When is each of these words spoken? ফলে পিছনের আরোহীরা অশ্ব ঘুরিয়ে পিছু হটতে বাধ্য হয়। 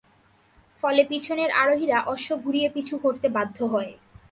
ফলে 0.79 1.01
পিছনের 1.05 1.49
আরোহীরা 1.61 1.97
অশ্ব 2.05 2.29
ঘুরিয়ে 2.43 2.69
পিছু 2.69 2.95
হটতে 3.03 3.27
বাধ্য 3.29 3.57
হয়। 3.65 3.91